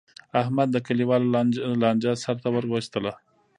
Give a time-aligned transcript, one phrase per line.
[0.41, 1.27] احمد د کلیوالو
[1.83, 3.13] لانجه سرته ور وستله.